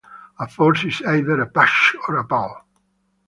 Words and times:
A 0.39 0.47
force 0.47 0.83
is 0.83 0.99
either 1.03 1.39
a 1.39 1.45
push 1.45 1.93
or 2.07 2.17
a 2.17 2.23
pull. 2.25 2.55